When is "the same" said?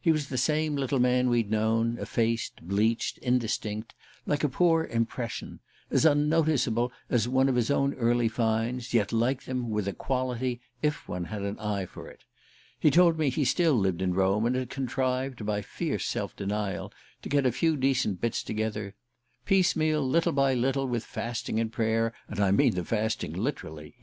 0.30-0.76